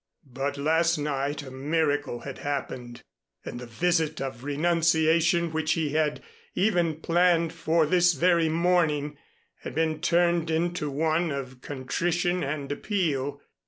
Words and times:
But 0.33 0.57
last 0.57 0.97
night 0.97 1.43
a 1.43 1.51
miracle 1.51 2.21
had 2.21 2.39
happened 2.39 3.03
and 3.45 3.59
the 3.59 3.67
visit 3.67 4.19
of 4.19 4.43
renunciation 4.43 5.51
which 5.51 5.73
he 5.73 5.89
had 5.89 6.23
even 6.55 6.99
planned 7.01 7.53
for 7.53 7.85
this 7.85 8.13
very 8.13 8.49
morning 8.49 9.19
had 9.59 9.75
been 9.75 10.01
turned 10.01 10.49
into 10.49 10.89
one 10.89 11.29
of 11.29 11.61
contrition 11.61 12.43
and 12.43 12.71
appeal. 12.71 13.43